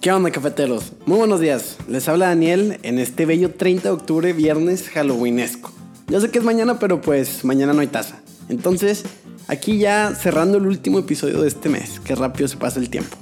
¿Qué 0.00 0.12
onda, 0.12 0.30
cafeteros? 0.30 0.92
Muy 1.04 1.18
buenos 1.18 1.40
días. 1.40 1.78
Les 1.88 2.08
habla 2.08 2.28
Daniel 2.28 2.78
en 2.82 2.98
este 2.98 3.26
bello 3.26 3.52
30 3.54 3.88
de 3.88 3.94
octubre, 3.94 4.32
viernes 4.32 4.88
halloweenesco. 4.90 5.72
Yo 6.08 6.20
sé 6.20 6.30
que 6.30 6.38
es 6.38 6.44
mañana, 6.44 6.78
pero 6.78 7.00
pues 7.00 7.44
mañana 7.44 7.72
no 7.72 7.80
hay 7.80 7.88
taza. 7.88 8.20
Entonces, 8.48 9.02
aquí 9.48 9.78
ya 9.78 10.14
cerrando 10.14 10.58
el 10.58 10.66
último 10.66 11.00
episodio 11.00 11.40
de 11.42 11.48
este 11.48 11.68
mes. 11.68 12.00
Qué 12.04 12.14
rápido 12.14 12.46
se 12.46 12.56
pasa 12.56 12.78
el 12.78 12.88
tiempo. 12.88 13.16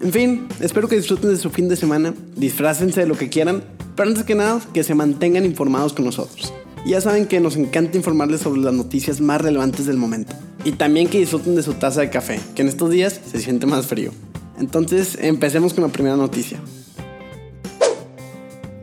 En 0.00 0.12
fin, 0.12 0.48
espero 0.60 0.88
que 0.88 0.96
disfruten 0.96 1.30
de 1.30 1.36
su 1.36 1.50
fin 1.50 1.68
de 1.68 1.76
semana, 1.76 2.14
disfrácense 2.36 3.00
de 3.00 3.06
lo 3.06 3.18
que 3.18 3.28
quieran, 3.28 3.62
pero 3.94 4.08
antes 4.08 4.24
que 4.24 4.34
nada, 4.34 4.60
que 4.72 4.84
se 4.84 4.94
mantengan 4.94 5.44
informados 5.44 5.92
con 5.92 6.06
nosotros. 6.06 6.54
ya 6.86 7.00
saben 7.00 7.26
que 7.26 7.40
nos 7.40 7.56
encanta 7.56 7.96
informarles 7.96 8.40
sobre 8.40 8.60
las 8.60 8.74
noticias 8.74 9.20
más 9.20 9.40
relevantes 9.40 9.84
del 9.86 9.96
momento. 9.96 10.34
Y 10.64 10.72
también 10.72 11.08
que 11.08 11.18
disfruten 11.18 11.54
de 11.54 11.62
su 11.62 11.74
taza 11.74 12.00
de 12.00 12.10
café, 12.10 12.40
que 12.54 12.62
en 12.62 12.68
estos 12.68 12.90
días 12.90 13.20
se 13.30 13.40
siente 13.40 13.66
más 13.66 13.86
frío. 13.86 14.10
Entonces, 14.58 15.18
empecemos 15.20 15.74
con 15.74 15.84
la 15.84 15.90
primera 15.90 16.16
noticia. 16.16 16.60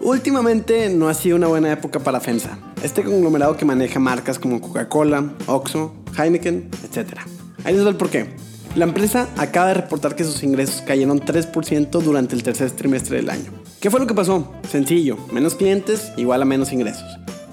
Últimamente 0.01 0.89
no 0.89 1.09
ha 1.09 1.13
sido 1.13 1.37
una 1.37 1.47
buena 1.47 1.71
época 1.71 1.99
para 1.99 2.19
FEMSA, 2.19 2.57
este 2.83 3.03
conglomerado 3.03 3.55
que 3.55 3.65
maneja 3.65 3.99
marcas 3.99 4.39
como 4.39 4.59
Coca-Cola, 4.59 5.33
Oxxo, 5.45 5.93
Heineken, 6.17 6.69
etc. 6.83 7.19
Ahí 7.63 7.73
les 7.73 7.83
doy 7.83 7.91
el 7.91 7.97
porqué. 7.97 8.27
La 8.75 8.85
empresa 8.85 9.27
acaba 9.37 9.67
de 9.67 9.75
reportar 9.75 10.15
que 10.15 10.23
sus 10.23 10.41
ingresos 10.43 10.81
cayeron 10.81 11.19
3% 11.19 12.01
durante 12.01 12.35
el 12.35 12.41
tercer 12.41 12.71
trimestre 12.71 13.17
del 13.17 13.29
año. 13.29 13.51
¿Qué 13.79 13.91
fue 13.91 13.99
lo 13.99 14.07
que 14.07 14.13
pasó? 14.13 14.51
Sencillo, 14.69 15.17
menos 15.31 15.55
clientes 15.55 16.11
igual 16.17 16.41
a 16.41 16.45
menos 16.45 16.73
ingresos. 16.73 17.05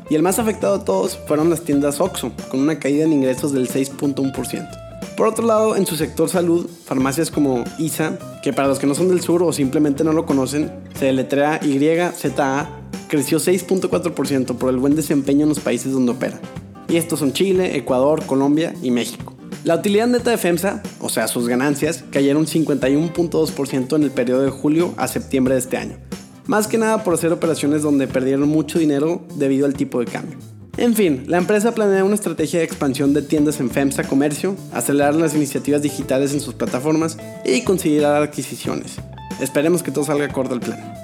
Y 0.08 0.14
el 0.14 0.22
más 0.22 0.38
afectado 0.38 0.78
de 0.78 0.84
todos 0.84 1.18
fueron 1.26 1.50
las 1.50 1.62
tiendas 1.62 2.00
Oxxo, 2.00 2.32
con 2.50 2.60
una 2.60 2.78
caída 2.78 3.04
en 3.04 3.12
ingresos 3.12 3.52
del 3.52 3.68
6.1%. 3.68 4.87
Por 5.18 5.26
otro 5.26 5.44
lado, 5.44 5.74
en 5.74 5.84
su 5.84 5.96
sector 5.96 6.28
salud, 6.28 6.70
farmacias 6.84 7.32
como 7.32 7.64
ISA, 7.76 8.16
que 8.40 8.52
para 8.52 8.68
los 8.68 8.78
que 8.78 8.86
no 8.86 8.94
son 8.94 9.08
del 9.08 9.20
sur 9.20 9.42
o 9.42 9.52
simplemente 9.52 10.04
no 10.04 10.12
lo 10.12 10.26
conocen, 10.26 10.70
se 10.96 11.06
deletrea 11.06 11.58
YZA, 11.58 12.70
creció 13.08 13.38
6.4% 13.38 14.56
por 14.56 14.70
el 14.70 14.76
buen 14.76 14.94
desempeño 14.94 15.42
en 15.42 15.48
los 15.48 15.58
países 15.58 15.90
donde 15.90 16.12
opera. 16.12 16.38
Y 16.88 16.98
estos 16.98 17.18
son 17.18 17.32
Chile, 17.32 17.76
Ecuador, 17.76 18.26
Colombia 18.26 18.72
y 18.80 18.92
México. 18.92 19.34
La 19.64 19.74
utilidad 19.74 20.06
neta 20.06 20.30
de 20.30 20.38
FEMSA, 20.38 20.84
o 21.00 21.08
sea, 21.08 21.26
sus 21.26 21.48
ganancias, 21.48 22.04
cayeron 22.12 22.46
51.2% 22.46 23.96
en 23.96 24.02
el 24.04 24.12
periodo 24.12 24.42
de 24.42 24.50
julio 24.50 24.94
a 24.98 25.08
septiembre 25.08 25.54
de 25.54 25.60
este 25.60 25.78
año. 25.78 25.96
Más 26.46 26.68
que 26.68 26.78
nada 26.78 27.02
por 27.02 27.14
hacer 27.14 27.32
operaciones 27.32 27.82
donde 27.82 28.06
perdieron 28.06 28.48
mucho 28.48 28.78
dinero 28.78 29.22
debido 29.34 29.66
al 29.66 29.74
tipo 29.74 29.98
de 29.98 30.06
cambio. 30.06 30.38
En 30.78 30.94
fin, 30.94 31.24
la 31.26 31.38
empresa 31.38 31.74
planea 31.74 32.04
una 32.04 32.14
estrategia 32.14 32.60
de 32.60 32.64
expansión 32.64 33.12
de 33.12 33.22
tiendas 33.22 33.58
en 33.58 33.68
FEMSA 33.68 34.04
Comercio, 34.04 34.54
acelerar 34.72 35.16
las 35.16 35.34
iniciativas 35.34 35.82
digitales 35.82 36.32
en 36.32 36.40
sus 36.40 36.54
plataformas 36.54 37.18
y 37.44 37.62
conseguir 37.62 38.04
adquisiciones. 38.04 38.92
Esperemos 39.40 39.82
que 39.82 39.90
todo 39.90 40.04
salga 40.04 40.26
acorde 40.26 40.54
al 40.54 40.60
plan. 40.60 40.94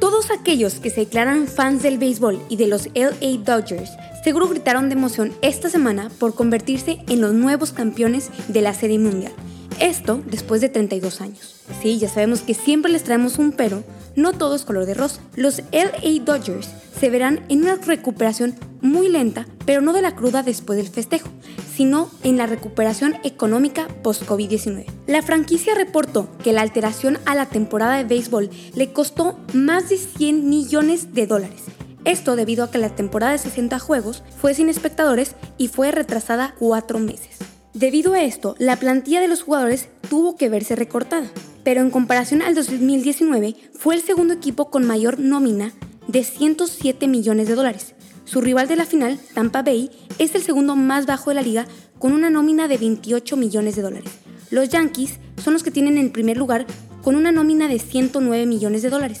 Todos 0.00 0.30
aquellos 0.30 0.76
que 0.76 0.88
se 0.88 1.00
declaran 1.00 1.46
fans 1.46 1.82
del 1.82 1.98
béisbol 1.98 2.40
y 2.48 2.56
de 2.56 2.68
los 2.68 2.88
LA 2.94 3.36
Dodgers 3.44 3.90
seguro 4.24 4.48
gritaron 4.48 4.88
de 4.88 4.94
emoción 4.94 5.34
esta 5.42 5.68
semana 5.68 6.10
por 6.18 6.34
convertirse 6.34 7.00
en 7.06 7.20
los 7.20 7.34
nuevos 7.34 7.72
campeones 7.72 8.30
de 8.48 8.62
la 8.62 8.72
Serie 8.72 8.98
Mundial. 8.98 9.32
Esto 9.78 10.22
después 10.24 10.62
de 10.62 10.70
32 10.70 11.20
años. 11.20 11.56
Sí, 11.82 11.98
ya 11.98 12.08
sabemos 12.08 12.40
que 12.40 12.54
siempre 12.54 12.90
les 12.90 13.04
traemos 13.04 13.38
un 13.38 13.52
pero, 13.52 13.84
no 14.16 14.32
todo 14.32 14.56
es 14.56 14.64
color 14.64 14.86
de 14.86 14.94
rosa. 14.94 15.20
Los 15.36 15.62
LA 15.70 16.24
Dodgers 16.24 16.68
se 17.00 17.08
verán 17.08 17.40
en 17.48 17.62
una 17.62 17.76
recuperación 17.76 18.54
muy 18.82 19.08
lenta, 19.08 19.46
pero 19.64 19.80
no 19.80 19.94
de 19.94 20.02
la 20.02 20.14
cruda 20.14 20.42
después 20.42 20.76
del 20.76 20.88
festejo, 20.88 21.30
sino 21.74 22.10
en 22.24 22.36
la 22.36 22.46
recuperación 22.46 23.16
económica 23.24 23.88
post-COVID-19. 24.02 24.84
La 25.06 25.22
franquicia 25.22 25.74
reportó 25.74 26.28
que 26.44 26.52
la 26.52 26.60
alteración 26.60 27.18
a 27.24 27.34
la 27.34 27.46
temporada 27.46 27.96
de 27.96 28.04
béisbol 28.04 28.50
le 28.74 28.92
costó 28.92 29.38
más 29.54 29.88
de 29.88 29.96
100 29.96 30.46
millones 30.50 31.14
de 31.14 31.26
dólares. 31.26 31.62
Esto 32.04 32.36
debido 32.36 32.64
a 32.64 32.70
que 32.70 32.78
la 32.78 32.94
temporada 32.94 33.32
de 33.32 33.38
60 33.38 33.78
juegos 33.78 34.22
fue 34.38 34.52
sin 34.52 34.68
espectadores 34.68 35.36
y 35.56 35.68
fue 35.68 35.92
retrasada 35.92 36.54
cuatro 36.58 36.98
meses. 36.98 37.38
Debido 37.72 38.12
a 38.12 38.24
esto, 38.24 38.56
la 38.58 38.76
plantilla 38.76 39.22
de 39.22 39.28
los 39.28 39.42
jugadores 39.42 39.88
tuvo 40.10 40.36
que 40.36 40.50
verse 40.50 40.76
recortada, 40.76 41.28
pero 41.64 41.80
en 41.80 41.90
comparación 41.90 42.42
al 42.42 42.54
2019 42.54 43.54
fue 43.72 43.94
el 43.94 44.02
segundo 44.02 44.34
equipo 44.34 44.70
con 44.70 44.86
mayor 44.86 45.18
nómina 45.18 45.72
de 46.10 46.24
107 46.24 47.06
millones 47.06 47.46
de 47.46 47.54
dólares. 47.54 47.94
Su 48.24 48.40
rival 48.40 48.66
de 48.66 48.76
la 48.76 48.84
final, 48.84 49.18
Tampa 49.34 49.62
Bay, 49.62 49.90
es 50.18 50.34
el 50.34 50.42
segundo 50.42 50.74
más 50.74 51.06
bajo 51.06 51.30
de 51.30 51.34
la 51.34 51.42
liga 51.42 51.66
con 51.98 52.12
una 52.12 52.30
nómina 52.30 52.66
de 52.66 52.78
28 52.78 53.36
millones 53.36 53.76
de 53.76 53.82
dólares. 53.82 54.10
Los 54.50 54.70
Yankees 54.70 55.20
son 55.42 55.52
los 55.52 55.62
que 55.62 55.70
tienen 55.70 55.98
el 55.98 56.10
primer 56.10 56.36
lugar 56.36 56.66
con 57.02 57.14
una 57.14 57.30
nómina 57.30 57.68
de 57.68 57.78
109 57.78 58.46
millones 58.46 58.82
de 58.82 58.90
dólares. 58.90 59.20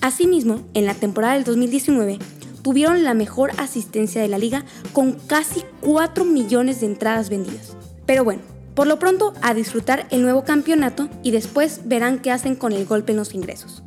Asimismo, 0.00 0.60
en 0.74 0.86
la 0.86 0.94
temporada 0.94 1.34
del 1.34 1.44
2019, 1.44 2.18
tuvieron 2.62 3.04
la 3.04 3.14
mejor 3.14 3.52
asistencia 3.58 4.20
de 4.20 4.28
la 4.28 4.38
liga 4.38 4.64
con 4.92 5.12
casi 5.12 5.62
4 5.82 6.24
millones 6.24 6.80
de 6.80 6.86
entradas 6.86 7.30
vendidas. 7.30 7.76
Pero 8.06 8.24
bueno, 8.24 8.42
por 8.74 8.88
lo 8.88 8.98
pronto 8.98 9.34
a 9.40 9.54
disfrutar 9.54 10.06
el 10.10 10.22
nuevo 10.22 10.42
campeonato 10.42 11.08
y 11.22 11.30
después 11.30 11.82
verán 11.84 12.18
qué 12.18 12.32
hacen 12.32 12.56
con 12.56 12.72
el 12.72 12.86
golpe 12.86 13.12
en 13.12 13.18
los 13.18 13.34
ingresos. 13.34 13.84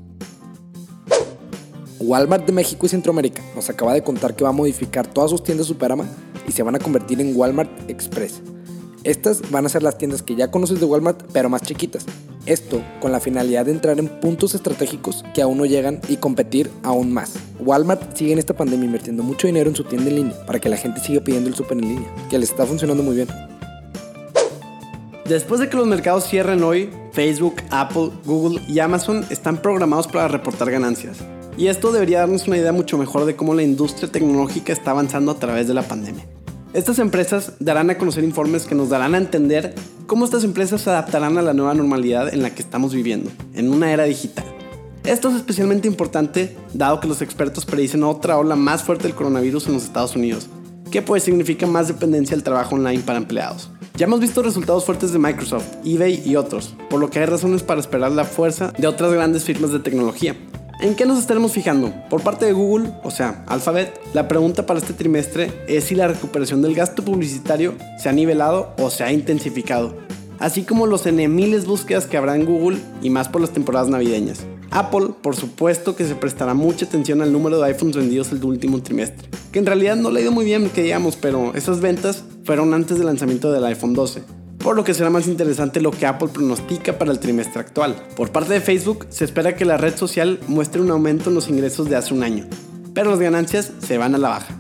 Walmart 1.99 2.45
de 2.45 2.53
México 2.53 2.85
y 2.85 2.89
Centroamérica 2.89 3.41
nos 3.55 3.69
acaba 3.69 3.93
de 3.93 4.03
contar 4.03 4.35
que 4.35 4.43
va 4.43 4.51
a 4.51 4.53
modificar 4.53 5.07
todas 5.07 5.31
sus 5.31 5.43
tiendas 5.43 5.67
Superama 5.67 6.05
y 6.47 6.51
se 6.51 6.63
van 6.63 6.75
a 6.75 6.79
convertir 6.79 7.19
en 7.21 7.35
Walmart 7.35 7.89
Express. 7.89 8.41
Estas 9.03 9.49
van 9.51 9.65
a 9.65 9.69
ser 9.69 9.83
las 9.83 9.97
tiendas 9.97 10.21
que 10.21 10.35
ya 10.35 10.51
conoces 10.51 10.79
de 10.79 10.85
Walmart, 10.85 11.23
pero 11.33 11.49
más 11.49 11.61
chiquitas. 11.61 12.05
Esto 12.45 12.81
con 13.01 13.11
la 13.11 13.19
finalidad 13.19 13.65
de 13.65 13.71
entrar 13.71 13.99
en 13.99 14.07
puntos 14.07 14.53
estratégicos 14.53 15.23
que 15.33 15.41
aún 15.41 15.57
no 15.57 15.65
llegan 15.65 15.99
y 16.07 16.17
competir 16.17 16.69
aún 16.83 17.11
más. 17.11 17.33
Walmart 17.59 18.15
sigue 18.15 18.33
en 18.33 18.39
esta 18.39 18.55
pandemia 18.55 18.85
invirtiendo 18.85 19.23
mucho 19.23 19.47
dinero 19.47 19.69
en 19.69 19.75
su 19.75 19.83
tienda 19.83 20.09
en 20.09 20.15
línea 20.15 20.45
para 20.45 20.59
que 20.59 20.69
la 20.69 20.77
gente 20.77 21.01
siga 21.01 21.21
pidiendo 21.21 21.49
el 21.49 21.55
super 21.55 21.77
en 21.77 21.89
línea, 21.89 22.15
que 22.29 22.37
les 22.37 22.49
está 22.49 22.65
funcionando 22.65 23.03
muy 23.03 23.15
bien. 23.15 23.27
Después 25.25 25.59
de 25.59 25.69
que 25.69 25.75
los 25.75 25.87
mercados 25.87 26.25
cierren 26.29 26.63
hoy, 26.63 26.89
Facebook, 27.11 27.55
Apple, 27.69 28.11
Google 28.25 28.61
y 28.67 28.79
Amazon 28.79 29.25
están 29.29 29.61
programados 29.61 30.07
para 30.07 30.29
reportar 30.29 30.71
ganancias. 30.71 31.17
Y 31.57 31.67
esto 31.67 31.91
debería 31.91 32.19
darnos 32.19 32.47
una 32.47 32.57
idea 32.57 32.71
mucho 32.71 32.99
mejor 32.99 33.25
de 33.25 33.35
cómo 33.35 33.55
la 33.55 33.63
industria 33.63 34.11
tecnológica 34.11 34.71
está 34.71 34.91
avanzando 34.91 35.31
a 35.31 35.39
través 35.39 35.67
de 35.67 35.73
la 35.73 35.81
pandemia. 35.81 36.23
Estas 36.73 36.99
empresas 36.99 37.53
darán 37.59 37.89
a 37.89 37.97
conocer 37.97 38.23
informes 38.23 38.65
que 38.65 38.75
nos 38.75 38.89
darán 38.89 39.15
a 39.15 39.17
entender 39.17 39.73
cómo 40.05 40.25
estas 40.25 40.43
empresas 40.43 40.81
se 40.81 40.91
adaptarán 40.91 41.39
a 41.39 41.41
la 41.41 41.53
nueva 41.53 41.73
normalidad 41.73 42.31
en 42.31 42.43
la 42.43 42.51
que 42.51 42.61
estamos 42.61 42.93
viviendo, 42.93 43.31
en 43.55 43.73
una 43.73 43.91
era 43.91 44.03
digital. 44.03 44.45
Esto 45.03 45.29
es 45.29 45.35
especialmente 45.35 45.87
importante 45.87 46.55
dado 46.75 46.99
que 46.99 47.07
los 47.07 47.23
expertos 47.23 47.65
predicen 47.65 48.03
otra 48.03 48.37
ola 48.37 48.55
más 48.55 48.83
fuerte 48.83 49.07
del 49.07 49.15
coronavirus 49.15 49.67
en 49.67 49.73
los 49.73 49.85
Estados 49.85 50.15
Unidos, 50.15 50.49
que 50.91 51.01
pues 51.01 51.23
significa 51.23 51.65
más 51.65 51.87
dependencia 51.87 52.35
del 52.35 52.43
trabajo 52.43 52.75
online 52.75 53.01
para 53.01 53.17
empleados. 53.17 53.71
Ya 53.95 54.05
hemos 54.05 54.19
visto 54.19 54.43
resultados 54.43 54.85
fuertes 54.85 55.11
de 55.11 55.17
Microsoft, 55.17 55.65
eBay 55.83 56.21
y 56.23 56.35
otros, 56.35 56.75
por 56.87 56.99
lo 56.99 57.09
que 57.09 57.17
hay 57.17 57.25
razones 57.25 57.63
para 57.63 57.79
esperar 57.79 58.11
la 58.11 58.25
fuerza 58.25 58.71
de 58.77 58.85
otras 58.85 59.11
grandes 59.11 59.43
firmas 59.43 59.71
de 59.71 59.79
tecnología. 59.79 60.35
¿En 60.79 60.93
qué 60.93 61.07
nos 61.07 61.17
estaremos 61.17 61.53
fijando? 61.53 61.91
Por 62.07 62.21
parte 62.21 62.45
de 62.45 62.53
Google, 62.53 62.91
o 63.03 63.09
sea, 63.09 63.43
Alphabet, 63.47 63.99
la 64.13 64.27
pregunta 64.27 64.67
para 64.67 64.77
este 64.77 64.93
trimestre 64.93 65.51
es 65.67 65.85
si 65.85 65.95
la 65.95 66.07
recuperación 66.07 66.61
del 66.61 66.75
gasto 66.75 67.03
publicitario 67.03 67.73
se 67.97 68.09
ha 68.09 68.11
nivelado 68.11 68.75
o 68.77 68.91
se 68.91 69.03
ha 69.03 69.11
intensificado, 69.11 69.97
así 70.37 70.61
como 70.61 70.85
los 70.85 71.07
N 71.07 71.27
miles 71.29 71.65
búsquedas 71.65 72.05
que 72.05 72.15
habrá 72.15 72.35
en 72.35 72.45
Google 72.45 72.77
y 73.01 73.09
más 73.09 73.27
por 73.27 73.41
las 73.41 73.49
temporadas 73.49 73.89
navideñas. 73.89 74.45
Apple, 74.69 75.15
por 75.23 75.35
supuesto 75.35 75.95
que 75.95 76.05
se 76.05 76.13
prestará 76.13 76.53
mucha 76.53 76.85
atención 76.85 77.23
al 77.23 77.33
número 77.33 77.57
de 77.57 77.65
iPhones 77.65 77.95
vendidos 77.95 78.31
el 78.31 78.43
último 78.43 78.83
trimestre, 78.83 79.29
que 79.51 79.57
en 79.57 79.65
realidad 79.65 79.95
no 79.95 80.11
le 80.11 80.19
ha 80.19 80.23
ido 80.23 80.31
muy 80.31 80.45
bien 80.45 80.69
que 80.69 80.83
digamos, 80.83 81.15
pero 81.15 81.55
esas 81.55 81.81
ventas 81.81 82.23
fueron 82.43 82.75
antes 82.75 82.99
del 82.99 83.07
lanzamiento 83.07 83.51
del 83.51 83.65
iPhone 83.65 83.95
12 83.95 84.46
por 84.67 84.75
lo 84.75 84.83
que 84.83 84.93
será 84.93 85.09
más 85.09 85.27
interesante 85.27 85.79
lo 85.79 85.91
que 85.91 86.05
Apple 86.05 86.27
pronostica 86.27 86.99
para 86.99 87.13
el 87.13 87.19
trimestre 87.19 87.61
actual. 87.61 87.95
Por 88.17 88.33
parte 88.33 88.53
de 88.53 88.59
Facebook, 88.59 89.05
se 89.07 89.23
espera 89.23 89.55
que 89.55 89.63
la 89.63 89.77
red 89.77 89.95
social 89.95 90.41
muestre 90.49 90.81
un 90.81 90.91
aumento 90.91 91.29
en 91.29 91.35
los 91.35 91.47
ingresos 91.47 91.87
de 91.87 91.95
hace 91.95 92.13
un 92.13 92.21
año, 92.21 92.45
pero 92.93 93.11
las 93.11 93.19
ganancias 93.21 93.71
se 93.79 93.97
van 93.97 94.13
a 94.13 94.17
la 94.17 94.27
baja. 94.27 94.57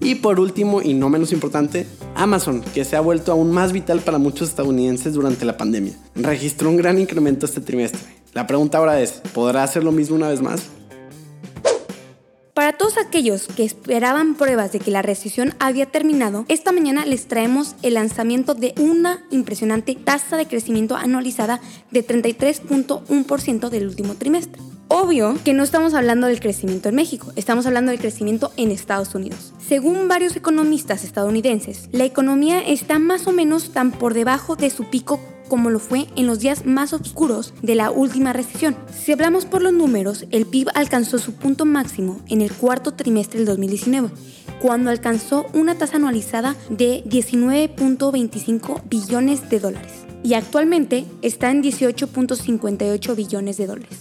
Y 0.00 0.16
por 0.16 0.40
último, 0.40 0.82
y 0.82 0.94
no 0.94 1.08
menos 1.08 1.30
importante, 1.30 1.86
Amazon, 2.16 2.64
que 2.74 2.84
se 2.84 2.96
ha 2.96 3.00
vuelto 3.00 3.30
aún 3.30 3.52
más 3.52 3.70
vital 3.72 4.00
para 4.00 4.18
muchos 4.18 4.48
estadounidenses 4.48 5.14
durante 5.14 5.44
la 5.44 5.56
pandemia, 5.56 5.92
registró 6.16 6.68
un 6.68 6.76
gran 6.76 6.98
incremento 6.98 7.46
este 7.46 7.60
trimestre. 7.60 8.00
La 8.32 8.48
pregunta 8.48 8.78
ahora 8.78 9.00
es, 9.00 9.22
¿podrá 9.32 9.62
hacer 9.62 9.84
lo 9.84 9.92
mismo 9.92 10.16
una 10.16 10.30
vez 10.30 10.42
más? 10.42 10.62
Para 12.74 12.90
todos 12.90 13.06
aquellos 13.06 13.46
que 13.46 13.62
esperaban 13.62 14.34
pruebas 14.34 14.72
de 14.72 14.80
que 14.80 14.90
la 14.90 15.00
recesión 15.00 15.54
había 15.60 15.86
terminado, 15.86 16.44
esta 16.48 16.72
mañana 16.72 17.06
les 17.06 17.28
traemos 17.28 17.76
el 17.82 17.94
lanzamiento 17.94 18.54
de 18.54 18.74
una 18.80 19.22
impresionante 19.30 19.94
tasa 19.94 20.36
de 20.36 20.48
crecimiento 20.48 20.96
anualizada 20.96 21.60
de 21.92 22.04
33.1% 22.04 23.68
del 23.68 23.86
último 23.86 24.14
trimestre. 24.16 24.60
Obvio 24.88 25.38
que 25.44 25.54
no 25.54 25.62
estamos 25.62 25.94
hablando 25.94 26.26
del 26.26 26.40
crecimiento 26.40 26.88
en 26.88 26.96
México, 26.96 27.32
estamos 27.36 27.64
hablando 27.66 27.92
del 27.92 28.00
crecimiento 28.00 28.52
en 28.56 28.72
Estados 28.72 29.14
Unidos. 29.14 29.52
Según 29.64 30.08
varios 30.08 30.34
economistas 30.34 31.04
estadounidenses, 31.04 31.88
la 31.92 32.04
economía 32.04 32.60
está 32.60 32.98
más 32.98 33.28
o 33.28 33.32
menos 33.32 33.70
tan 33.70 33.92
por 33.92 34.14
debajo 34.14 34.56
de 34.56 34.70
su 34.70 34.90
pico 34.90 35.20
como 35.48 35.70
lo 35.70 35.78
fue 35.78 36.06
en 36.16 36.26
los 36.26 36.40
días 36.40 36.66
más 36.66 36.92
oscuros 36.92 37.54
de 37.62 37.74
la 37.74 37.90
última 37.90 38.32
recesión. 38.32 38.76
Si 38.92 39.12
hablamos 39.12 39.46
por 39.46 39.62
los 39.62 39.72
números, 39.72 40.26
el 40.30 40.46
PIB 40.46 40.68
alcanzó 40.74 41.18
su 41.18 41.32
punto 41.32 41.64
máximo 41.64 42.20
en 42.28 42.40
el 42.40 42.52
cuarto 42.52 42.92
trimestre 42.92 43.38
del 43.38 43.46
2019, 43.46 44.08
cuando 44.60 44.90
alcanzó 44.90 45.46
una 45.54 45.76
tasa 45.76 45.96
anualizada 45.96 46.56
de 46.70 47.04
19.25 47.04 48.82
billones 48.88 49.48
de 49.50 49.60
dólares 49.60 50.04
y 50.24 50.34
actualmente 50.34 51.04
está 51.22 51.50
en 51.50 51.62
18.58 51.62 53.14
billones 53.14 53.56
de 53.58 53.66
dólares. 53.66 54.00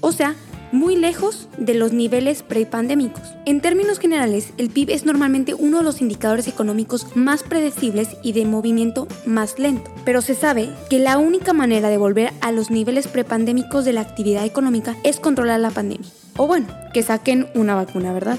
O 0.00 0.12
sea, 0.12 0.36
muy 0.74 0.96
lejos 0.96 1.48
de 1.56 1.74
los 1.74 1.92
niveles 1.92 2.42
prepandémicos. 2.42 3.22
En 3.46 3.60
términos 3.60 4.00
generales, 4.00 4.48
el 4.58 4.70
PIB 4.70 4.90
es 4.90 5.06
normalmente 5.06 5.54
uno 5.54 5.78
de 5.78 5.84
los 5.84 6.02
indicadores 6.02 6.48
económicos 6.48 7.06
más 7.14 7.44
predecibles 7.44 8.08
y 8.22 8.32
de 8.32 8.44
movimiento 8.44 9.06
más 9.24 9.58
lento, 9.58 9.90
pero 10.04 10.20
se 10.20 10.34
sabe 10.34 10.68
que 10.90 10.98
la 10.98 11.16
única 11.16 11.52
manera 11.52 11.88
de 11.88 11.96
volver 11.96 12.32
a 12.40 12.50
los 12.50 12.72
niveles 12.72 13.06
prepandémicos 13.06 13.84
de 13.84 13.92
la 13.92 14.00
actividad 14.00 14.44
económica 14.44 14.96
es 15.04 15.20
controlar 15.20 15.60
la 15.60 15.70
pandemia. 15.70 16.10
O 16.36 16.48
bueno, 16.48 16.66
que 16.92 17.04
saquen 17.04 17.46
una 17.54 17.76
vacuna, 17.76 18.12
¿verdad? 18.12 18.38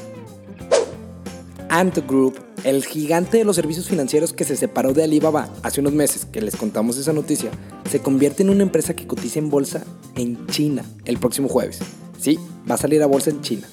Ant 1.69 1.97
Group, 2.05 2.35
el 2.65 2.83
gigante 2.83 3.37
de 3.37 3.45
los 3.45 3.55
servicios 3.55 3.87
financieros 3.87 4.33
que 4.33 4.43
se 4.43 4.57
separó 4.57 4.93
de 4.93 5.05
Alibaba 5.05 5.49
hace 5.63 5.79
unos 5.79 5.93
meses, 5.93 6.25
que 6.25 6.41
les 6.41 6.57
contamos 6.57 6.97
esa 6.97 7.13
noticia, 7.13 7.49
se 7.89 8.01
convierte 8.01 8.43
en 8.43 8.49
una 8.49 8.63
empresa 8.63 8.93
que 8.93 9.07
cotiza 9.07 9.39
en 9.39 9.49
bolsa 9.49 9.85
en 10.15 10.45
China 10.47 10.83
el 11.05 11.17
próximo 11.17 11.47
jueves. 11.47 11.79
Sí, 12.19 12.39
va 12.69 12.75
a 12.75 12.79
salir 12.79 13.01
a 13.03 13.07
bolsa 13.07 13.29
en 13.29 13.41
China. 13.41 13.67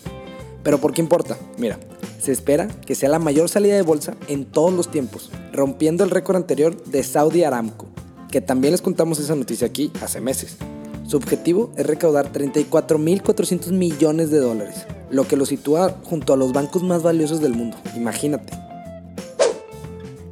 Pero 0.62 0.78
¿por 0.78 0.92
qué 0.92 1.02
importa? 1.02 1.36
Mira, 1.58 1.78
se 2.20 2.32
espera 2.32 2.68
que 2.86 2.94
sea 2.94 3.08
la 3.08 3.18
mayor 3.18 3.48
salida 3.48 3.74
de 3.74 3.82
bolsa 3.82 4.14
en 4.28 4.44
todos 4.44 4.72
los 4.72 4.90
tiempos, 4.90 5.30
rompiendo 5.52 6.04
el 6.04 6.10
récord 6.10 6.36
anterior 6.36 6.82
de 6.84 7.02
Saudi 7.02 7.42
Aramco, 7.42 7.88
que 8.30 8.40
también 8.40 8.72
les 8.72 8.82
contamos 8.82 9.18
esa 9.18 9.34
noticia 9.34 9.66
aquí 9.66 9.90
hace 10.00 10.20
meses. 10.20 10.56
Su 11.04 11.16
objetivo 11.16 11.72
es 11.76 11.84
recaudar 11.84 12.32
34.400 12.32 13.72
millones 13.72 14.30
de 14.30 14.38
dólares, 14.38 14.86
lo 15.10 15.26
que 15.26 15.36
lo 15.36 15.46
sitúa 15.46 15.98
junto 16.04 16.32
a 16.32 16.36
los 16.36 16.52
bancos 16.52 16.82
más 16.84 17.02
valiosos 17.02 17.40
del 17.40 17.54
mundo, 17.54 17.76
imagínate. 17.96 18.52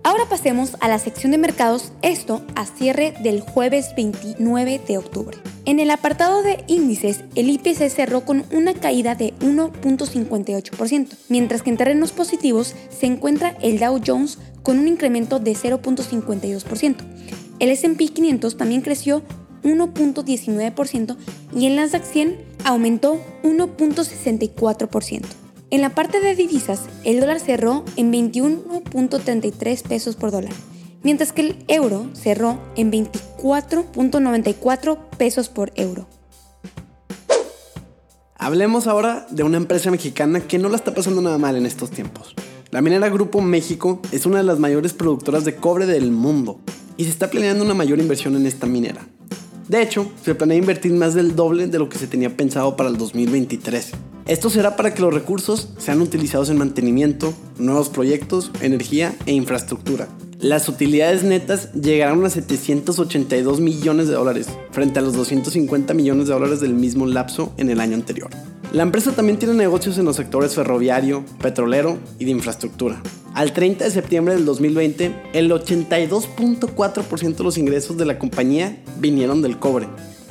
Ahora 0.04 0.26
pasemos 0.28 0.76
a 0.80 0.88
la 0.88 0.98
sección 0.98 1.32
de 1.32 1.38
mercados, 1.38 1.92
esto 2.02 2.42
a 2.54 2.66
cierre 2.66 3.14
del 3.22 3.40
jueves 3.40 3.90
29 3.96 4.80
de 4.86 4.98
octubre. 4.98 5.38
En 5.70 5.78
el 5.78 5.92
apartado 5.92 6.42
de 6.42 6.64
índices, 6.66 7.20
el 7.36 7.48
IPC 7.48 7.90
cerró 7.90 8.22
con 8.24 8.44
una 8.50 8.74
caída 8.74 9.14
de 9.14 9.34
1.58%, 9.38 11.16
mientras 11.28 11.62
que 11.62 11.70
en 11.70 11.76
terrenos 11.76 12.10
positivos 12.10 12.74
se 12.88 13.06
encuentra 13.06 13.56
el 13.62 13.78
Dow 13.78 14.00
Jones 14.04 14.38
con 14.64 14.80
un 14.80 14.88
incremento 14.88 15.38
de 15.38 15.52
0.52%. 15.52 16.96
El 17.60 17.68
S&P 17.68 18.08
500 18.08 18.56
también 18.56 18.80
creció 18.80 19.22
1.19% 19.62 21.16
y 21.54 21.66
el 21.66 21.76
Nasdaq 21.76 22.02
100 22.02 22.36
aumentó 22.64 23.20
1.64%. 23.44 25.22
En 25.70 25.82
la 25.82 25.90
parte 25.90 26.18
de 26.18 26.34
divisas, 26.34 26.86
el 27.04 27.20
dólar 27.20 27.38
cerró 27.38 27.84
en 27.94 28.12
21.33 28.12 29.82
pesos 29.84 30.16
por 30.16 30.32
dólar, 30.32 30.52
mientras 31.02 31.32
que 31.32 31.42
el 31.42 31.64
euro 31.68 32.08
cerró 32.12 32.60
en 32.76 32.92
24.94 32.92 34.98
pesos 35.16 35.48
por 35.48 35.72
euro. 35.76 36.06
Hablemos 38.36 38.86
ahora 38.86 39.26
de 39.30 39.42
una 39.42 39.58
empresa 39.58 39.90
mexicana 39.90 40.40
que 40.40 40.58
no 40.58 40.70
la 40.70 40.76
está 40.76 40.94
pasando 40.94 41.20
nada 41.20 41.36
mal 41.36 41.56
en 41.56 41.66
estos 41.66 41.90
tiempos. 41.90 42.34
La 42.70 42.80
minera 42.80 43.08
Grupo 43.08 43.40
México 43.40 44.00
es 44.12 44.26
una 44.26 44.38
de 44.38 44.44
las 44.44 44.58
mayores 44.58 44.94
productoras 44.94 45.44
de 45.44 45.56
cobre 45.56 45.86
del 45.86 46.10
mundo 46.10 46.60
y 46.96 47.04
se 47.04 47.10
está 47.10 47.28
planeando 47.28 47.64
una 47.64 47.74
mayor 47.74 47.98
inversión 47.98 48.36
en 48.36 48.46
esta 48.46 48.66
minera. 48.66 49.06
De 49.68 49.82
hecho, 49.82 50.10
se 50.24 50.34
planea 50.34 50.56
invertir 50.56 50.92
más 50.92 51.14
del 51.14 51.36
doble 51.36 51.66
de 51.66 51.78
lo 51.78 51.88
que 51.88 51.98
se 51.98 52.06
tenía 52.06 52.36
pensado 52.36 52.76
para 52.76 52.88
el 52.88 52.96
2023. 52.96 53.92
Esto 54.26 54.50
será 54.50 54.76
para 54.76 54.94
que 54.94 55.02
los 55.02 55.12
recursos 55.12 55.70
sean 55.78 56.00
utilizados 56.00 56.50
en 56.50 56.58
mantenimiento, 56.58 57.34
nuevos 57.58 57.88
proyectos, 57.88 58.50
energía 58.60 59.14
e 59.26 59.32
infraestructura. 59.32 60.08
Las 60.40 60.70
utilidades 60.70 61.22
netas 61.22 61.70
llegarán 61.74 62.24
a 62.24 62.30
782 62.30 63.60
millones 63.60 64.08
de 64.08 64.14
dólares, 64.14 64.46
frente 64.70 64.98
a 64.98 65.02
los 65.02 65.12
250 65.12 65.92
millones 65.92 66.28
de 66.28 66.32
dólares 66.32 66.60
del 66.60 66.72
mismo 66.72 67.04
lapso 67.04 67.52
en 67.58 67.68
el 67.68 67.78
año 67.78 67.94
anterior. 67.94 68.30
La 68.72 68.82
empresa 68.82 69.12
también 69.12 69.38
tiene 69.38 69.52
negocios 69.52 69.98
en 69.98 70.06
los 70.06 70.16
sectores 70.16 70.54
ferroviario, 70.54 71.26
petrolero 71.42 71.98
y 72.18 72.24
de 72.24 72.30
infraestructura. 72.30 73.02
Al 73.34 73.52
30 73.52 73.84
de 73.84 73.90
septiembre 73.90 74.34
del 74.34 74.46
2020, 74.46 75.14
el 75.34 75.50
82.4% 75.50 77.36
de 77.36 77.44
los 77.44 77.58
ingresos 77.58 77.98
de 77.98 78.06
la 78.06 78.18
compañía 78.18 78.82
vinieron 78.98 79.42
del 79.42 79.58
cobre. 79.58 79.88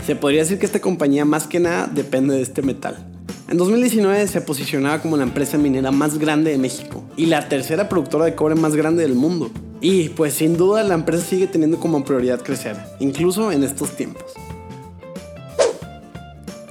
Se 0.07 0.15
podría 0.15 0.39
decir 0.39 0.57
que 0.57 0.65
esta 0.65 0.81
compañía 0.81 1.23
más 1.23 1.45
que 1.45 1.59
nada 1.59 1.85
depende 1.85 2.33
de 2.33 2.41
este 2.41 2.63
metal. 2.63 3.05
En 3.47 3.57
2019 3.57 4.27
se 4.27 4.41
posicionaba 4.41 5.03
como 5.03 5.17
la 5.17 5.23
empresa 5.23 5.59
minera 5.59 5.91
más 5.91 6.17
grande 6.17 6.49
de 6.49 6.57
México 6.57 7.03
y 7.15 7.27
la 7.27 7.47
tercera 7.47 7.89
productora 7.89 8.25
de 8.25 8.33
cobre 8.33 8.55
más 8.55 8.75
grande 8.75 9.03
del 9.03 9.13
mundo. 9.13 9.51
Y 9.81 10.09
pues 10.09 10.33
sin 10.33 10.57
duda 10.57 10.83
la 10.83 10.93
empresa 10.93 11.25
sigue 11.25 11.47
teniendo 11.47 11.79
como 11.79 12.03
prioridad 12.03 12.41
crecer, 12.41 12.77
incluso 12.99 13.51
en 13.51 13.63
estos 13.63 13.91
tiempos. 13.95 14.33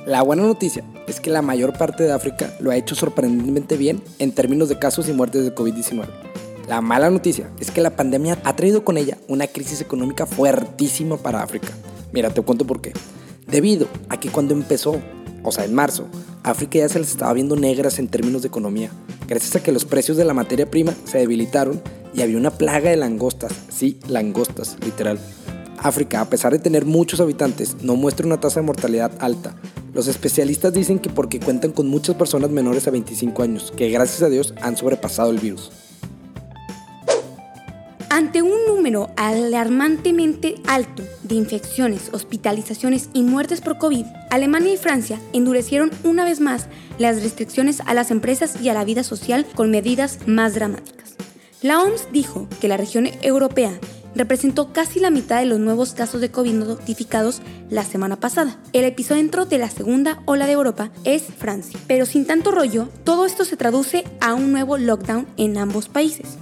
La 0.06 0.22
buena 0.22 0.42
noticia 0.42 0.84
es 1.06 1.20
que 1.20 1.30
la 1.30 1.42
mayor 1.42 1.76
parte 1.76 2.02
de 2.02 2.12
África 2.12 2.54
lo 2.60 2.70
ha 2.70 2.76
hecho 2.76 2.94
sorprendentemente 2.94 3.76
bien 3.76 4.02
en 4.18 4.32
términos 4.32 4.68
de 4.68 4.78
casos 4.78 5.08
y 5.08 5.12
muertes 5.12 5.44
de 5.44 5.54
COVID-19. 5.54 6.06
La 6.66 6.82
mala 6.82 7.08
noticia 7.08 7.50
es 7.60 7.70
que 7.70 7.80
la 7.80 7.96
pandemia 7.96 8.38
ha 8.44 8.56
traído 8.56 8.84
con 8.84 8.98
ella 8.98 9.16
una 9.26 9.46
crisis 9.46 9.80
económica 9.80 10.26
fuertísima 10.26 11.16
para 11.16 11.42
África. 11.42 11.68
Mira, 12.12 12.28
te 12.30 12.42
cuento 12.42 12.66
por 12.66 12.82
qué. 12.82 12.92
Debido 13.46 13.86
a 14.10 14.20
que 14.20 14.28
cuando 14.28 14.52
empezó, 14.52 15.00
o 15.42 15.52
sea, 15.52 15.64
en 15.64 15.74
marzo, 15.74 16.06
África 16.42 16.78
ya 16.78 16.88
se 16.90 16.98
les 16.98 17.10
estaba 17.10 17.32
viendo 17.32 17.56
negras 17.56 17.98
en 17.98 18.08
términos 18.08 18.42
de 18.42 18.48
economía, 18.48 18.90
gracias 19.26 19.56
a 19.56 19.62
que 19.62 19.72
los 19.72 19.86
precios 19.86 20.18
de 20.18 20.24
la 20.26 20.34
materia 20.34 20.70
prima 20.70 20.94
se 21.04 21.18
debilitaron 21.18 21.80
y 22.14 22.22
había 22.22 22.36
una 22.36 22.50
plaga 22.50 22.90
de 22.90 22.96
langostas, 22.96 23.52
sí, 23.68 23.98
langostas, 24.08 24.76
literal. 24.84 25.18
África, 25.78 26.20
a 26.20 26.28
pesar 26.28 26.52
de 26.52 26.58
tener 26.58 26.84
muchos 26.84 27.20
habitantes, 27.20 27.76
no 27.82 27.96
muestra 27.96 28.26
una 28.26 28.40
tasa 28.40 28.60
de 28.60 28.66
mortalidad 28.66 29.12
alta. 29.20 29.54
Los 29.94 30.08
especialistas 30.08 30.72
dicen 30.72 30.98
que 30.98 31.10
porque 31.10 31.40
cuentan 31.40 31.72
con 31.72 31.88
muchas 31.88 32.16
personas 32.16 32.50
menores 32.50 32.86
a 32.88 32.90
25 32.90 33.42
años, 33.42 33.72
que 33.76 33.90
gracias 33.90 34.22
a 34.22 34.28
Dios 34.28 34.54
han 34.60 34.76
sobrepasado 34.76 35.30
el 35.30 35.38
virus. 35.38 35.70
Ante 38.10 38.42
un 38.42 38.66
número 38.66 39.10
alarmantemente 39.16 40.56
alto 40.66 41.04
de 41.22 41.34
infecciones, 41.34 42.08
hospitalizaciones 42.12 43.10
y 43.12 43.22
muertes 43.22 43.60
por 43.60 43.78
COVID, 43.78 44.06
Alemania 44.30 44.72
y 44.72 44.76
Francia 44.76 45.20
endurecieron 45.32 45.90
una 46.04 46.24
vez 46.24 46.40
más 46.40 46.66
las 46.98 47.22
restricciones 47.22 47.80
a 47.86 47.94
las 47.94 48.10
empresas 48.10 48.60
y 48.60 48.70
a 48.70 48.74
la 48.74 48.84
vida 48.84 49.04
social 49.04 49.46
con 49.54 49.70
medidas 49.70 50.26
más 50.26 50.54
dramáticas. 50.54 50.97
La 51.60 51.82
OMS 51.82 52.12
dijo 52.12 52.46
que 52.60 52.68
la 52.68 52.76
región 52.76 53.08
europea 53.20 53.80
representó 54.14 54.72
casi 54.72 55.00
la 55.00 55.10
mitad 55.10 55.40
de 55.40 55.46
los 55.46 55.58
nuevos 55.58 55.92
casos 55.92 56.20
de 56.20 56.30
COVID 56.30 56.52
notificados 56.52 57.40
la 57.68 57.82
semana 57.84 58.14
pasada. 58.14 58.60
El 58.72 58.84
epicentro 58.84 59.44
de 59.44 59.58
la 59.58 59.68
segunda 59.68 60.22
ola 60.24 60.46
de 60.46 60.52
Europa 60.52 60.92
es 61.02 61.24
Francia. 61.24 61.78
Pero 61.88 62.06
sin 62.06 62.26
tanto 62.26 62.52
rollo, 62.52 62.88
todo 63.02 63.26
esto 63.26 63.44
se 63.44 63.56
traduce 63.56 64.04
a 64.20 64.34
un 64.34 64.52
nuevo 64.52 64.78
lockdown 64.78 65.26
en 65.36 65.58
ambos 65.58 65.88
países. 65.88 66.38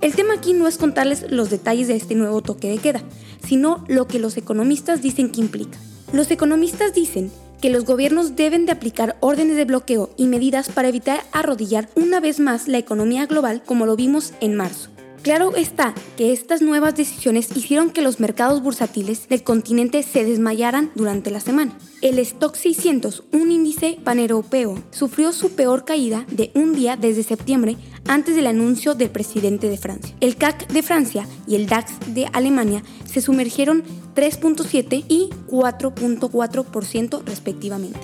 El 0.00 0.14
tema 0.14 0.34
aquí 0.34 0.52
no 0.52 0.68
es 0.68 0.78
contarles 0.78 1.26
los 1.30 1.50
detalles 1.50 1.88
de 1.88 1.96
este 1.96 2.14
nuevo 2.14 2.40
toque 2.40 2.70
de 2.70 2.78
queda, 2.78 3.02
sino 3.44 3.84
lo 3.88 4.06
que 4.06 4.20
los 4.20 4.36
economistas 4.36 5.02
dicen 5.02 5.32
que 5.32 5.40
implica. 5.40 5.78
Los 6.12 6.30
economistas 6.30 6.94
dicen 6.94 7.32
que 7.60 7.70
los 7.70 7.84
gobiernos 7.84 8.36
deben 8.36 8.66
de 8.66 8.72
aplicar 8.72 9.16
órdenes 9.20 9.56
de 9.56 9.64
bloqueo 9.64 10.10
y 10.16 10.26
medidas 10.26 10.68
para 10.68 10.88
evitar 10.88 11.22
arrodillar 11.32 11.88
una 11.94 12.20
vez 12.20 12.40
más 12.40 12.68
la 12.68 12.78
economía 12.78 13.26
global 13.26 13.62
como 13.64 13.86
lo 13.86 13.96
vimos 13.96 14.32
en 14.40 14.54
marzo. 14.54 14.90
Claro 15.22 15.54
está 15.54 15.92
que 16.16 16.32
estas 16.32 16.62
nuevas 16.62 16.96
decisiones 16.96 17.54
hicieron 17.54 17.90
que 17.90 18.00
los 18.00 18.20
mercados 18.20 18.62
bursátiles 18.62 19.28
del 19.28 19.42
continente 19.42 20.02
se 20.02 20.24
desmayaran 20.24 20.90
durante 20.94 21.30
la 21.30 21.40
semana. 21.40 21.76
El 22.00 22.18
Stock 22.20 22.56
600, 22.56 23.24
un 23.32 23.50
índice 23.50 23.98
paneuropeo, 24.02 24.82
sufrió 24.90 25.34
su 25.34 25.50
peor 25.50 25.84
caída 25.84 26.24
de 26.30 26.50
un 26.54 26.74
día 26.74 26.96
desde 26.96 27.22
septiembre 27.22 27.76
antes 28.08 28.34
del 28.34 28.46
anuncio 28.46 28.94
del 28.94 29.10
presidente 29.10 29.68
de 29.68 29.76
Francia. 29.76 30.16
El 30.20 30.36
CAC 30.36 30.68
de 30.68 30.82
Francia 30.82 31.26
y 31.46 31.56
el 31.56 31.66
DAX 31.66 31.92
de 32.14 32.26
Alemania 32.32 32.82
se 33.04 33.20
sumergieron 33.20 33.84
3.7 34.14 35.04
y 35.08 35.30
4.4% 35.48 37.22
respectivamente. 37.24 38.00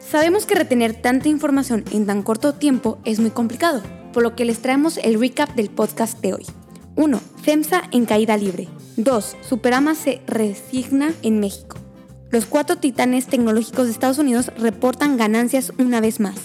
Sabemos 0.00 0.44
que 0.44 0.54
retener 0.54 1.00
tanta 1.00 1.28
información 1.28 1.84
en 1.90 2.06
tan 2.06 2.22
corto 2.22 2.52
tiempo 2.52 2.98
es 3.04 3.18
muy 3.18 3.30
complicado, 3.30 3.82
por 4.12 4.22
lo 4.22 4.36
que 4.36 4.44
les 4.44 4.60
traemos 4.60 4.98
el 4.98 5.18
recap 5.18 5.54
del 5.54 5.70
podcast 5.70 6.20
de 6.20 6.34
hoy. 6.34 6.46
1. 6.96 7.20
FEMSA 7.42 7.82
en 7.92 8.04
caída 8.04 8.36
libre. 8.36 8.68
2. 8.98 9.36
Superama 9.48 9.94
se 9.94 10.20
resigna 10.26 11.14
en 11.22 11.40
México. 11.40 11.78
Los 12.30 12.46
cuatro 12.46 12.76
titanes 12.76 13.26
tecnológicos 13.26 13.86
de 13.86 13.92
Estados 13.92 14.18
Unidos 14.18 14.52
reportan 14.58 15.16
ganancias 15.16 15.72
una 15.78 16.00
vez 16.00 16.20
más. 16.20 16.36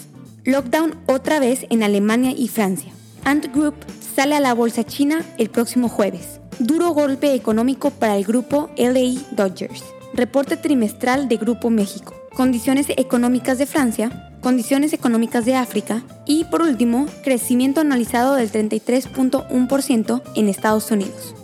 Lockdown 0.44 0.94
otra 1.06 1.40
vez 1.40 1.66
en 1.68 1.82
Alemania 1.82 2.32
y 2.36 2.48
Francia. 2.48 2.92
Ant 3.24 3.52
Group 3.54 3.74
sale 4.18 4.34
a 4.34 4.40
la 4.40 4.52
bolsa 4.52 4.82
china 4.82 5.24
el 5.38 5.48
próximo 5.48 5.88
jueves. 5.88 6.40
Duro 6.58 6.90
golpe 6.90 7.34
económico 7.34 7.90
para 7.90 8.16
el 8.16 8.24
grupo 8.24 8.68
LA 8.76 9.20
Dodgers. 9.30 9.84
Reporte 10.12 10.56
trimestral 10.56 11.28
de 11.28 11.36
Grupo 11.36 11.70
México 11.70 12.14
condiciones 12.34 12.86
económicas 12.96 13.58
de 13.58 13.66
Francia, 13.66 14.32
condiciones 14.40 14.92
económicas 14.92 15.44
de 15.44 15.54
África 15.54 16.02
y, 16.26 16.46
por 16.46 16.62
último, 16.62 17.06
crecimiento 17.22 17.80
analizado 17.80 18.34
del 18.34 18.50
33.1% 18.50 20.22
en 20.34 20.48
Estados 20.48 20.90
Unidos. 20.90 21.36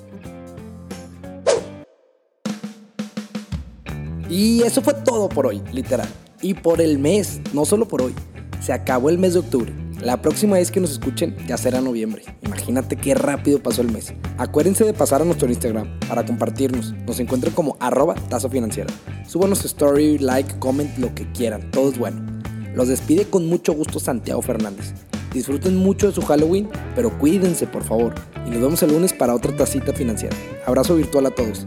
Y 4.29 4.63
eso 4.63 4.83
fue 4.83 4.95
todo 4.95 5.29
por 5.29 5.47
hoy, 5.47 5.63
literal. 5.73 6.09
Y 6.43 6.55
por 6.55 6.81
el 6.81 6.99
mes, 6.99 7.41
no 7.53 7.65
solo 7.65 7.87
por 7.87 8.03
hoy. 8.03 8.15
Se 8.61 8.73
acabó 8.73 9.11
el 9.11 9.19
mes 9.19 9.35
de 9.35 9.41
octubre. 9.41 9.84
La 10.05 10.21
próxima 10.21 10.57
vez 10.59 10.71
que 10.71 10.81
nos 10.81 10.91
escuchen 10.91 11.35
ya 11.47 11.57
será 11.57 11.81
noviembre. 11.81 12.25
Imagínate 12.43 12.95
qué 12.95 13.15
rápido 13.15 13.63
pasó 13.63 13.81
el 13.81 13.91
mes. 13.91 14.13
Acuérdense 14.37 14.85
de 14.85 14.93
pasar 14.93 15.23
a 15.23 15.25
nuestro 15.25 15.49
Instagram 15.49 15.99
para 16.07 16.27
compartirnos. 16.27 16.93
Nos 17.07 17.21
encuentran 17.21 17.55
como 17.55 17.79
arroba 17.81 18.15
tasa 18.29 18.51
financiera. 18.51 18.93
Súbanos 19.27 19.65
story, 19.65 20.19
like, 20.19 20.59
comment, 20.59 20.95
lo 20.99 21.15
que 21.15 21.33
quieran. 21.33 21.71
Todo 21.71 21.91
es 21.91 21.99
bueno. 21.99 22.21
Los 22.75 22.89
despide 22.89 23.25
con 23.25 23.47
mucho 23.47 23.73
gusto 23.73 23.99
Santiago 23.99 24.43
Fernández. 24.43 24.93
Disfruten 25.33 25.75
mucho 25.75 26.09
de 26.09 26.13
su 26.13 26.21
Halloween, 26.21 26.69
pero 26.95 27.19
cuídense 27.19 27.67
por 27.67 27.83
favor. 27.83 28.15
Y 28.47 28.51
nos 28.51 28.61
vemos 28.61 28.83
el 28.83 28.93
lunes 28.93 29.15
para 29.15 29.35
otra 29.35 29.57
tacita 29.57 29.95
financiera. 29.95 30.37
Abrazo 30.67 30.97
virtual 30.97 31.25
a 31.25 31.31
todos. 31.31 31.67